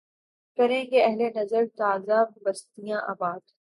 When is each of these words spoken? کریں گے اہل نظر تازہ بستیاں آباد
کریں 0.57 0.83
گے 0.91 0.99
اہل 1.03 1.21
نظر 1.35 1.63
تازہ 1.77 2.19
بستیاں 2.43 3.01
آباد 3.07 3.41